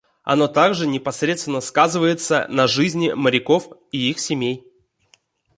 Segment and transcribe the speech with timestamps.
[0.23, 4.65] Оно также непосредственно сказывается на жизни моряков и их семей.